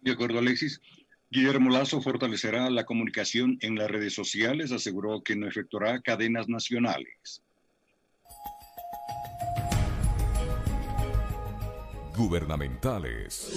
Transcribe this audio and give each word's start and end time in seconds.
De 0.00 0.12
acuerdo, 0.12 0.38
Alexis. 0.38 0.80
Guillermo 1.30 1.70
Lazo 1.70 2.00
fortalecerá 2.00 2.68
la 2.70 2.84
comunicación 2.84 3.56
en 3.60 3.76
las 3.76 3.88
redes 3.88 4.14
sociales, 4.14 4.72
aseguró 4.72 5.22
que 5.22 5.36
no 5.36 5.46
efectuará 5.46 6.00
cadenas 6.00 6.48
nacionales. 6.48 7.42
Gubernamentales. 12.16 13.52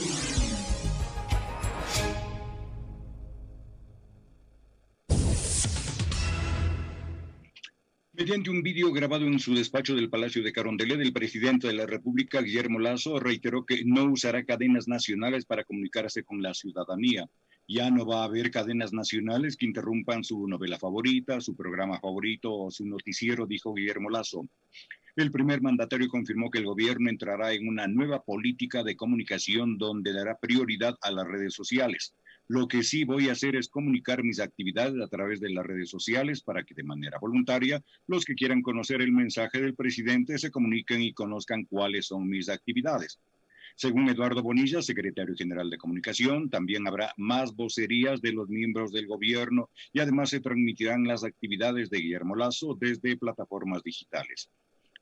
Mediante 8.24 8.52
un 8.52 8.64
vídeo 8.64 8.90
grabado 8.94 9.26
en 9.26 9.38
su 9.38 9.54
despacho 9.54 9.96
del 9.96 10.10
Palacio 10.10 10.42
de 10.42 10.54
Carondelet, 10.54 10.98
el 11.02 11.12
presidente 11.12 11.68
de 11.68 11.74
la 11.74 11.86
República, 11.86 12.42
Guillermo 12.42 12.80
Lazo, 12.80 13.20
reiteró 13.20 13.66
que 13.66 13.84
no 13.84 14.06
usará 14.06 14.46
cadenas 14.46 14.88
nacionales 14.88 15.44
para 15.44 15.66
comunicarse 15.66 16.24
con 16.24 16.42
la 16.42 16.54
ciudadanía. 16.54 17.30
Ya 17.68 17.92
no 17.92 18.06
va 18.06 18.22
a 18.22 18.24
haber 18.24 18.50
cadenas 18.50 18.94
nacionales 18.94 19.58
que 19.58 19.66
interrumpan 19.66 20.24
su 20.24 20.48
novela 20.48 20.80
favorita, 20.80 21.42
su 21.42 21.54
programa 21.54 22.00
favorito 22.00 22.54
o 22.54 22.72
su 22.72 22.86
noticiero, 22.86 23.46
dijo 23.46 23.74
Guillermo 23.74 24.10
Lazo. 24.10 24.48
El 25.18 25.30
primer 25.30 25.62
mandatario 25.62 26.08
confirmó 26.08 26.50
que 26.50 26.60
el 26.60 26.66
gobierno 26.66 27.10
entrará 27.10 27.52
en 27.52 27.68
una 27.68 27.88
nueva 27.88 28.24
política 28.24 28.84
de 28.84 28.96
comunicación 28.96 29.78
donde 29.78 30.14
dará 30.14 30.38
prioridad 30.38 30.96
a 31.02 31.12
las 31.12 31.28
redes 31.28 31.54
sociales. 31.54 32.14
Lo 32.50 32.68
que 32.68 32.84
sí 32.84 33.06
voy 33.06 33.30
a 33.30 33.32
hacer 33.32 33.56
es 33.56 33.70
comunicar 33.70 34.24
mis 34.24 34.40
actividades 34.40 35.02
a 35.02 35.08
través 35.08 35.40
de 35.40 35.50
las 35.50 35.66
redes 35.66 35.90
sociales 35.90 36.42
para 36.42 36.64
que 36.64 36.74
de 36.76 36.84
manera 36.84 37.18
voluntaria 37.18 37.82
los 38.06 38.26
que 38.26 38.36
quieran 38.36 38.62
conocer 38.62 39.02
el 39.02 39.14
mensaje 39.14 39.62
del 39.62 39.76
presidente 39.76 40.38
se 40.38 40.52
comuniquen 40.52 41.02
y 41.02 41.14
conozcan 41.14 41.64
cuáles 41.64 42.08
son 42.08 42.28
mis 42.28 42.50
actividades. 42.50 43.20
Según 43.76 44.08
Eduardo 44.10 44.44
Bonilla, 44.44 44.82
secretario 44.82 45.36
general 45.36 45.70
de 45.70 45.78
Comunicación, 45.78 46.50
también 46.50 46.86
habrá 46.88 47.14
más 47.18 47.56
vocerías 47.56 48.22
de 48.22 48.34
los 48.34 48.50
miembros 48.50 48.92
del 48.92 49.08
gobierno 49.08 49.70
y 49.94 50.00
además 50.00 50.30
se 50.30 50.42
transmitirán 50.42 51.08
las 51.08 51.24
actividades 51.24 51.90
de 51.90 52.00
Guillermo 52.00 52.36
Lazo 52.36 52.78
desde 52.80 53.18
plataformas 53.18 53.82
digitales. 53.84 54.50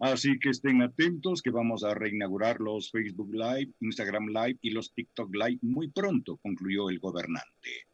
Así 0.02 0.40
que 0.40 0.50
estén 0.50 0.82
atentos 0.82 1.44
que 1.44 1.52
vamos 1.52 1.84
a 1.84 1.94
reinaugurar 1.94 2.60
los 2.60 2.90
Facebook 2.90 3.32
Live, 3.32 3.72
Instagram 3.82 4.30
Live 4.30 4.58
y 4.64 4.72
los 4.72 4.92
TikTok 4.94 5.30
Live 5.32 5.60
muy 5.62 5.90
pronto, 5.90 6.38
concluyó 6.38 6.90
el 6.90 6.98
gobernante. 7.00 7.86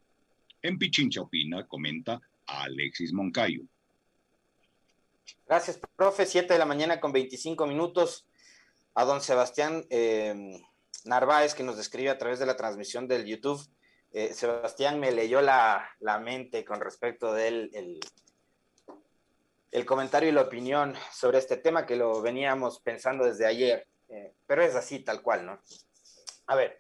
En 0.62 0.78
Pichincha 0.78 1.20
Opina, 1.20 1.68
comenta 1.68 2.22
Alexis 2.46 3.12
Moncayo. 3.12 3.64
Gracias, 5.46 5.82
profe. 5.98 6.26
Siete 6.26 6.54
de 6.54 6.60
la 6.60 6.66
mañana 6.66 7.02
con 7.02 7.12
25 7.12 7.68
minutos. 7.68 8.26
A 8.94 9.04
don 9.04 9.20
Sebastián 9.20 9.86
eh, 9.90 10.62
Narváez, 11.04 11.56
que 11.56 11.64
nos 11.64 11.76
describe 11.76 12.10
a 12.10 12.18
través 12.18 12.40
de 12.40 12.46
la 12.46 12.56
transmisión 12.56 13.10
del 13.10 13.26
YouTube. 13.26 13.62
Eh, 14.14 14.34
Sebastián 14.34 15.02
me 15.02 15.12
leyó 15.12 15.42
la, 15.42 15.90
mente 16.24 16.64
con 16.64 16.80
respecto 16.80 17.34
del 17.34 17.70
el, 17.74 18.00
el 19.78 19.86
comentario 19.86 20.30
y 20.30 20.32
la 20.32 20.42
opinión 20.42 20.96
sobre 21.14 21.38
este 21.38 21.58
tema 21.58 21.86
que 21.86 21.96
lo 21.96 22.22
veníamos 22.22 22.80
pensando 22.80 23.26
desde 23.26 23.46
ayer, 23.46 23.88
eh, 24.10 24.34
pero 24.48 24.64
es 24.64 24.76
así 24.76 25.00
tal 25.00 25.22
cual, 25.22 25.46
¿no? 25.46 25.60
A 26.48 26.56
ver, 26.56 26.80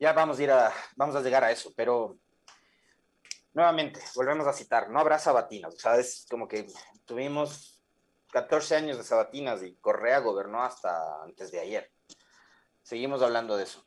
ya 0.00 0.14
vamos 0.14 0.38
a 0.38 0.42
ir 0.42 0.50
a, 0.50 0.72
vamos 0.96 1.14
a 1.16 1.20
llegar 1.20 1.44
a 1.44 1.52
eso, 1.52 1.72
pero 1.76 2.16
nuevamente, 3.52 4.00
volvemos 4.14 4.46
a 4.46 4.54
citar, 4.54 4.88
no 4.88 5.00
habrá 5.00 5.18
sabatinas, 5.18 5.74
o 5.74 5.78
sea, 5.78 5.96
es 5.96 6.26
como 6.30 6.48
que 6.48 6.66
tuvimos 7.04 7.82
14 8.32 8.76
años 8.76 8.96
de 8.96 9.04
sabatinas 9.04 9.62
y 9.62 9.74
Correa 9.74 10.20
gobernó 10.20 10.62
hasta 10.62 11.22
antes 11.22 11.52
de 11.52 11.60
ayer. 11.60 11.92
Seguimos 12.82 13.22
hablando 13.22 13.56
de 13.56 13.64
eso. 13.64 13.86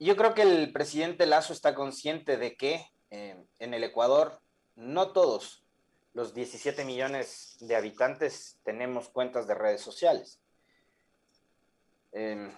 Yo 0.00 0.16
creo 0.16 0.34
que 0.34 0.42
el 0.42 0.72
presidente 0.72 1.26
Lazo 1.26 1.52
está 1.52 1.74
consciente 1.74 2.36
de 2.36 2.56
que 2.56 2.86
eh, 3.10 3.42
en 3.60 3.72
el 3.72 3.84
Ecuador 3.84 4.40
no 4.76 5.12
todos 5.12 5.64
los 6.14 6.32
17 6.34 6.84
millones 6.84 7.56
de 7.60 7.76
habitantes 7.76 8.58
tenemos 8.64 9.08
cuentas 9.08 9.46
de 9.46 9.54
redes 9.54 9.80
sociales. 9.80 10.40
Em, 12.12 12.52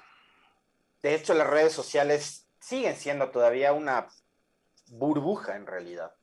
de 1.03 1.15
hecho, 1.15 1.35
las 1.35 1.47
redes 1.47 1.73
sociales 1.73 2.47
siguen 2.59 2.97
siendo 2.97 3.31
todavía 3.31 3.73
una 3.73 4.09
burbuja 4.89 5.57
en 5.57 5.67
realidad. 5.67 6.15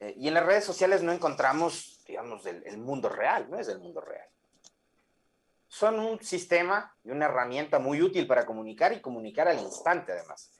Eh, 0.00 0.14
y 0.16 0.28
en 0.28 0.34
las 0.34 0.44
redes 0.44 0.64
sociales 0.64 1.02
no 1.02 1.12
encontramos, 1.12 2.02
digamos, 2.06 2.44
el, 2.46 2.78
mundo 2.78 3.08
real, 3.08 3.48
no 3.48 3.58
es 3.58 3.68
el 3.68 3.78
mundo 3.78 4.00
real. 4.00 4.28
Son 5.68 5.98
un 5.98 6.22
sistema 6.22 6.94
y 7.02 7.10
una 7.10 7.26
herramienta 7.26 7.78
muy 7.78 8.02
útil 8.02 8.26
para 8.26 8.44
comunicar 8.44 8.92
y 8.92 9.00
comunicar 9.00 9.48
al 9.48 9.60
instante 9.60 10.12
además. 10.12 10.52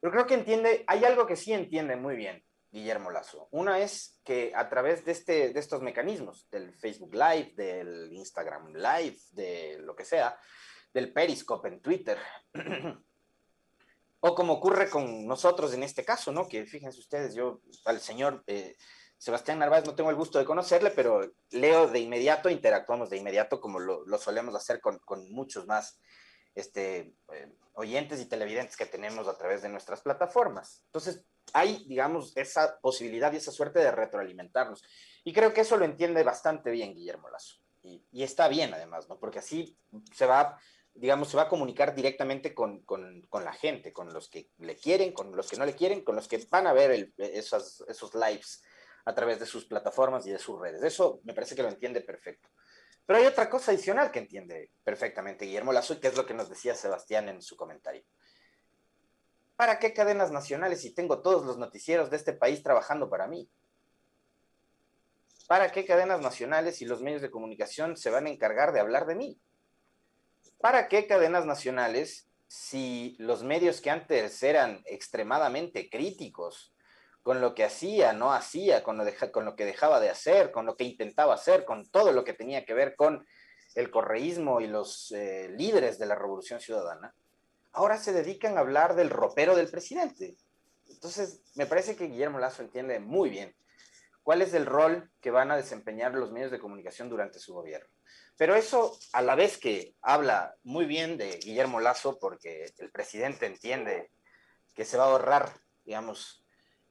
Pero 0.00 0.12
creo 0.12 0.26
que 0.26 0.34
entiende, 0.34 0.84
hay 0.86 1.04
algo 1.04 1.26
que 1.26 1.36
sí 1.36 1.52
entiende 1.52 1.96
muy 1.96 2.16
bien, 2.16 2.44
Guillermo 2.72 3.10
Lazo. 3.10 3.48
Una 3.50 3.78
es 3.78 4.18
que 4.24 4.52
a 4.54 4.68
través 4.68 5.04
de, 5.04 5.12
este, 5.12 5.52
de 5.52 5.60
estos 5.60 5.82
mecanismos, 5.82 6.48
del 6.50 6.72
Facebook 6.72 7.14
Live, 7.14 7.52
del 7.54 8.10
Instagram 8.12 8.72
Live, 8.72 9.18
de 9.32 9.78
lo 9.80 9.94
que 9.94 10.06
sea, 10.06 10.36
del 10.92 11.12
Periscope 11.12 11.68
en 11.68 11.82
Twitter, 11.82 12.18
o 14.20 14.34
como 14.34 14.54
ocurre 14.54 14.88
con 14.88 15.26
nosotros 15.26 15.74
en 15.74 15.82
este 15.82 16.04
caso, 16.04 16.32
¿no? 16.32 16.48
Que 16.48 16.64
fíjense 16.64 16.98
ustedes, 16.98 17.34
yo 17.34 17.60
al 17.84 18.00
señor 18.00 18.42
eh, 18.46 18.74
Sebastián 19.18 19.58
Narváez 19.58 19.84
no 19.84 19.94
tengo 19.94 20.10
el 20.10 20.16
gusto 20.16 20.38
de 20.38 20.44
conocerle, 20.46 20.90
pero 20.90 21.20
leo 21.50 21.88
de 21.88 22.00
inmediato, 22.00 22.48
interactuamos 22.48 23.10
de 23.10 23.18
inmediato 23.18 23.60
como 23.60 23.80
lo, 23.80 24.06
solemos 24.18 24.54
hacer 24.54 24.80
con, 24.80 24.98
con 25.00 25.30
muchos 25.30 25.66
más 25.66 26.00
este, 26.54 27.14
eh, 27.32 27.52
oyentes 27.74 28.20
y 28.20 28.26
televidentes 28.26 28.76
que 28.76 28.86
tenemos 28.86 29.28
a 29.28 29.36
través 29.36 29.62
de 29.62 29.68
nuestras 29.68 30.02
plataformas. 30.02 30.82
Entonces, 30.86 31.24
hay, 31.52 31.84
digamos, 31.88 32.36
esa 32.36 32.78
posibilidad 32.80 33.32
y 33.32 33.36
esa 33.36 33.52
suerte 33.52 33.78
de 33.78 33.90
retroalimentarnos. 33.90 34.82
Y 35.24 35.32
creo 35.32 35.52
que 35.52 35.62
eso 35.62 35.76
lo 35.76 35.84
entiende 35.84 36.22
bastante 36.22 36.70
bien 36.70 36.94
Guillermo 36.94 37.28
Lazo. 37.28 37.56
Y, 37.82 38.22
está 38.22 38.46
bien, 38.48 38.72
además, 38.72 39.08
¿no? 39.08 39.18
Porque 39.18 39.40
así 39.40 39.76
se 40.14 40.26
va, 40.26 40.56
digamos, 40.94 41.28
se 41.28 41.36
va 41.36 41.44
a 41.44 41.48
comunicar 41.48 41.94
directamente 41.94 42.54
con, 42.54 42.82
con, 42.82 43.22
con, 43.22 43.44
la 43.44 43.52
gente, 43.52 43.92
con 43.92 44.12
los 44.12 44.28
que 44.28 44.50
le 44.58 44.76
quieren, 44.76 45.12
con 45.12 45.34
los 45.34 45.50
que 45.50 45.56
no 45.56 45.66
le 45.66 45.74
quieren, 45.74 46.04
con 46.04 46.14
los 46.14 46.28
que 46.28 46.46
van 46.48 46.68
a 46.68 46.72
ver 46.72 46.92
el, 46.92 47.14
esos, 47.16 47.84
esos 47.88 48.14
lives 48.14 48.62
a 49.04 49.14
través 49.14 49.40
de 49.40 49.46
sus 49.46 49.64
plataformas 49.64 50.24
y 50.26 50.30
de 50.30 50.38
sus 50.38 50.60
redes. 50.60 50.82
Eso 50.84 51.20
me 51.24 51.34
parece 51.34 51.56
que 51.56 51.62
lo 51.62 51.68
entiende 51.68 52.02
perfecto. 52.02 52.48
Pero 53.06 53.18
hay 53.18 53.26
otra 53.26 53.50
cosa 53.50 53.72
adicional 53.72 54.10
que 54.10 54.20
entiende 54.20 54.70
perfectamente 54.84 55.44
Guillermo 55.44 55.72
Lazo, 55.72 56.00
que 56.00 56.08
es 56.08 56.16
lo 56.16 56.24
que 56.24 56.34
nos 56.34 56.48
decía 56.48 56.74
Sebastián 56.74 57.28
en 57.28 57.42
su 57.42 57.56
comentario. 57.56 58.04
¿Para 59.56 59.78
qué 59.78 59.92
cadenas 59.92 60.30
nacionales 60.30 60.80
si 60.80 60.94
tengo 60.94 61.20
todos 61.20 61.44
los 61.44 61.58
noticieros 61.58 62.10
de 62.10 62.16
este 62.16 62.32
país 62.32 62.62
trabajando 62.62 63.08
para 63.10 63.26
mí? 63.26 63.48
¿Para 65.46 65.70
qué 65.70 65.84
cadenas 65.84 66.20
nacionales 66.20 66.76
si 66.76 66.84
los 66.84 67.02
medios 67.02 67.22
de 67.22 67.30
comunicación 67.30 67.96
se 67.96 68.10
van 68.10 68.26
a 68.26 68.30
encargar 68.30 68.72
de 68.72 68.80
hablar 68.80 69.06
de 69.06 69.16
mí? 69.16 69.38
¿Para 70.58 70.88
qué 70.88 71.06
cadenas 71.06 71.44
nacionales 71.44 72.28
si 72.46 73.16
los 73.18 73.42
medios 73.42 73.80
que 73.80 73.90
antes 73.90 74.42
eran 74.42 74.82
extremadamente 74.86 75.90
críticos 75.90 76.72
con 77.22 77.40
lo 77.40 77.54
que 77.54 77.64
hacía, 77.64 78.12
no 78.12 78.32
hacía, 78.32 78.82
con 78.82 78.96
lo, 78.98 79.04
con 79.30 79.44
lo 79.44 79.54
que 79.54 79.64
dejaba 79.64 80.00
de 80.00 80.10
hacer, 80.10 80.50
con 80.50 80.66
lo 80.66 80.76
que 80.76 80.84
intentaba 80.84 81.34
hacer, 81.34 81.64
con 81.64 81.86
todo 81.88 82.12
lo 82.12 82.24
que 82.24 82.32
tenía 82.32 82.64
que 82.64 82.74
ver 82.74 82.96
con 82.96 83.26
el 83.74 83.90
correísmo 83.90 84.60
y 84.60 84.66
los 84.66 85.12
eh, 85.12 85.48
líderes 85.56 85.98
de 85.98 86.06
la 86.06 86.14
Revolución 86.14 86.60
Ciudadana, 86.60 87.14
ahora 87.72 87.96
se 87.96 88.12
dedican 88.12 88.56
a 88.56 88.60
hablar 88.60 88.96
del 88.96 89.10
ropero 89.10 89.56
del 89.56 89.70
presidente. 89.70 90.36
Entonces, 90.88 91.40
me 91.54 91.66
parece 91.66 91.96
que 91.96 92.06
Guillermo 92.08 92.38
Lazo 92.38 92.62
entiende 92.62 92.98
muy 93.00 93.30
bien 93.30 93.54
cuál 94.22 94.42
es 94.42 94.52
el 94.54 94.66
rol 94.66 95.10
que 95.20 95.30
van 95.30 95.50
a 95.50 95.56
desempeñar 95.56 96.14
los 96.14 96.32
medios 96.32 96.50
de 96.50 96.58
comunicación 96.58 97.08
durante 97.08 97.38
su 97.38 97.54
gobierno. 97.54 97.88
Pero 98.36 98.54
eso, 98.54 98.98
a 99.12 99.22
la 99.22 99.34
vez 99.34 99.58
que 99.58 99.94
habla 100.02 100.54
muy 100.64 100.86
bien 100.86 101.16
de 101.16 101.38
Guillermo 101.38 101.80
Lazo, 101.80 102.18
porque 102.18 102.72
el 102.78 102.90
presidente 102.90 103.46
entiende 103.46 104.10
que 104.74 104.84
se 104.84 104.96
va 104.96 105.04
a 105.04 105.08
ahorrar, 105.08 105.52
digamos, 105.84 106.41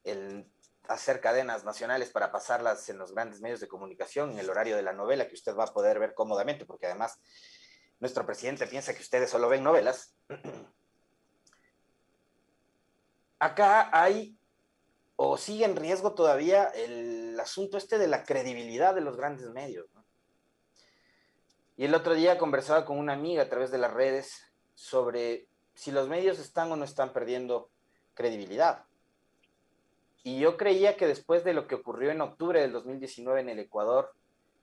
el 0.04 0.52
hacer 0.88 1.22
cadenas 1.22 1.64
nacionales 1.64 2.10
para 2.10 2.32
pasarlas 2.32 2.90
en 2.90 2.98
los 2.98 3.14
grandes 3.14 3.42
medios 3.42 3.60
de 3.60 3.68
comunicación 3.68 4.32
en 4.32 4.40
el 4.40 4.50
horario 4.50 4.76
de 4.76 4.82
la 4.82 4.94
novela 4.94 5.28
que 5.28 5.36
usted 5.36 5.56
va 5.56 5.66
a 5.66 5.74
poder 5.74 6.00
ver 6.00 6.14
cómodamente, 6.14 6.66
porque 6.66 6.88
además 6.88 7.20
nuestro 8.00 8.26
presidente 8.26 8.68
piensa 8.68 8.94
que 8.94 9.02
ustedes 9.02 9.30
solo 9.30 9.48
ven 9.48 9.64
novelas. 9.64 10.16
Acá 13.40 13.90
hay 13.94 14.38
o 15.16 15.38
sigue 15.38 15.66
en 15.66 15.76
riesgo 15.76 16.14
todavía 16.14 16.66
el 16.66 17.40
asunto 17.40 17.78
este 17.78 18.00
de 18.00 18.08
la 18.08 18.24
credibilidad 18.24 18.96
de 18.96 19.02
los 19.02 19.18
grandes 19.18 19.50
medios. 19.50 19.86
Y 21.78 21.86
el 21.86 21.96
otro 21.96 22.16
día 22.16 22.38
conversaba 22.38 22.86
con 22.86 22.98
una 22.98 23.14
amiga 23.14 23.44
a 23.44 23.50
través 23.50 23.72
de 23.72 23.78
las 23.78 23.94
redes 23.94 24.52
sobre 24.76 25.48
si 25.74 25.92
los 25.92 26.08
medios 26.08 26.40
están 26.40 26.72
o 26.72 26.76
no 26.76 26.84
están 26.84 27.14
perdiendo 27.14 27.70
credibilidad. 28.14 28.86
Y 30.24 30.40
yo 30.40 30.58
creía 30.58 30.98
que 30.98 31.08
después 31.08 31.44
de 31.44 31.54
lo 31.54 31.68
que 31.68 31.76
ocurrió 31.76 32.12
en 32.12 32.22
octubre 32.22 32.62
del 32.62 32.72
2019 32.72 33.42
en 33.42 33.50
el 33.50 33.60
Ecuador 33.60 34.14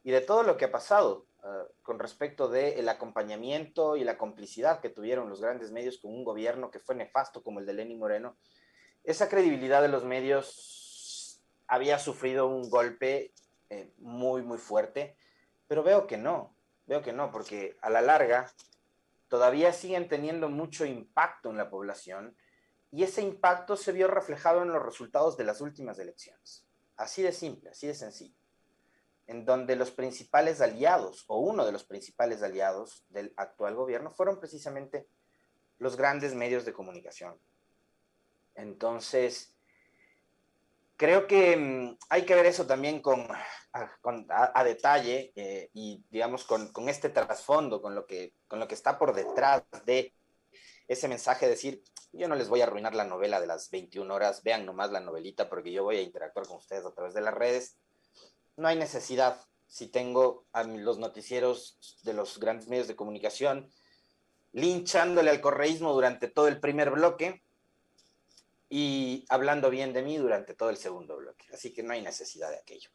y 0.04 0.10
de 0.10 0.20
todo 0.20 0.42
lo 0.42 0.56
que 0.56 0.66
ha 0.66 0.72
pasado, 0.72 1.26
ah, 1.42 1.64
con 1.82 1.98
respecto 1.98 2.48
del 2.48 2.78
el 2.78 2.88
acompañamiento 2.88 3.96
y 3.96 4.04
la 4.04 4.18
complicidad 4.18 4.80
que 4.80 4.90
tuvieron 4.90 5.28
los 5.28 5.40
grandes 5.40 5.72
medios 5.72 5.98
con 5.98 6.12
un 6.12 6.24
gobierno 6.24 6.70
que 6.70 6.78
fue 6.78 6.94
nefasto 6.94 7.42
como 7.42 7.58
el 7.58 7.66
de 7.66 7.74
Lenín 7.74 7.98
Moreno, 7.98 8.36
esa 9.04 9.28
credibilidad 9.28 9.82
de 9.82 9.88
los 9.88 10.04
medios 10.04 11.40
había 11.66 11.98
sufrido 11.98 12.46
un 12.46 12.70
golpe 12.70 13.32
eh, 13.70 13.92
muy, 13.98 14.42
muy 14.42 14.58
fuerte, 14.58 15.16
pero 15.66 15.82
veo 15.82 16.06
que 16.06 16.16
no, 16.16 16.54
veo 16.86 17.02
que 17.02 17.12
no, 17.12 17.30
porque 17.30 17.76
a 17.82 17.90
la 17.90 18.00
larga 18.00 18.50
todavía 19.28 19.72
siguen 19.72 20.08
teniendo 20.08 20.48
mucho 20.48 20.86
impacto 20.86 21.50
en 21.50 21.58
la 21.58 21.68
población 21.68 22.34
y 22.90 23.02
ese 23.02 23.22
impacto 23.22 23.76
se 23.76 23.92
vio 23.92 24.08
reflejado 24.08 24.62
en 24.62 24.72
los 24.72 24.82
resultados 24.82 25.36
de 25.36 25.44
las 25.44 25.60
últimas 25.60 25.98
elecciones. 25.98 26.66
Así 26.96 27.22
de 27.22 27.32
simple, 27.32 27.70
así 27.70 27.86
de 27.86 27.94
sencillo. 27.94 28.34
En 29.26 29.44
donde 29.44 29.76
los 29.76 29.90
principales 29.90 30.60
aliados, 30.60 31.24
o 31.28 31.38
uno 31.38 31.66
de 31.66 31.72
los 31.72 31.84
principales 31.84 32.42
aliados 32.42 33.04
del 33.10 33.32
actual 33.36 33.74
gobierno, 33.74 34.10
fueron 34.10 34.40
precisamente 34.40 35.06
los 35.78 35.96
grandes 35.96 36.34
medios 36.34 36.64
de 36.64 36.72
comunicación. 36.72 37.38
Entonces, 38.54 39.54
creo 40.96 41.26
que 41.26 41.56
mm, 41.56 41.98
hay 42.08 42.24
que 42.24 42.34
ver 42.34 42.46
eso 42.46 42.66
también 42.66 43.00
con, 43.00 43.26
a, 43.70 44.64
detalle 44.64 45.32
eh, 45.36 45.70
y, 45.74 46.04
digamos, 46.10 46.44
con, 46.44 46.72
con, 46.72 46.88
este 46.88 47.10
trasfondo, 47.10 47.80
con 47.80 47.94
lo, 47.94 48.06
que, 48.06 48.34
con 48.48 48.58
lo 48.58 48.66
que 48.66 48.74
está 48.74 48.98
por 48.98 49.14
detrás 49.14 49.62
de 49.84 50.14
ese 50.86 51.08
mensaje, 51.08 51.46
de 51.46 51.52
decir, 51.52 51.82
yo 52.12 52.28
no 52.28 52.34
les 52.34 52.48
voy 52.48 52.60
a 52.60 52.64
arruinar 52.64 52.94
la 52.94 53.04
novela 53.04 53.40
de 53.40 53.46
las 53.46 53.70
21 53.70 54.12
horas, 54.12 54.42
vean 54.42 54.64
nomás 54.64 54.90
la 54.90 55.00
novelita 55.00 55.48
porque 55.48 55.72
yo 55.72 55.84
voy 55.84 55.96
a 55.96 56.02
interactuar 56.02 56.46
con 56.46 56.56
ustedes 56.56 56.84
a 56.84 56.92
través 56.92 57.14
de 57.14 57.20
las 57.20 57.34
redes. 57.34 57.76
No 58.56 58.68
hay 58.68 58.76
necesidad. 58.76 59.40
Si 59.66 59.88
tengo 59.88 60.46
a 60.52 60.64
los 60.64 60.98
noticieros 60.98 62.00
de 62.02 62.14
los 62.14 62.38
grandes 62.38 62.68
medios 62.68 62.88
de 62.88 62.96
comunicación 62.96 63.70
linchándole 64.52 65.30
al 65.30 65.40
correísmo 65.40 65.92
durante 65.92 66.28
todo 66.28 66.48
el 66.48 66.58
primer 66.58 66.90
bloque 66.90 67.42
y 68.70 69.24
hablando 69.28 69.70
bien 69.70 69.92
de 69.92 70.02
mí 70.02 70.16
durante 70.16 70.54
todo 70.54 70.70
el 70.70 70.76
segundo 70.76 71.16
bloque. 71.16 71.46
Así 71.52 71.72
que 71.72 71.82
no 71.82 71.92
hay 71.92 72.02
necesidad 72.02 72.50
de 72.50 72.58
aquello. 72.58 72.90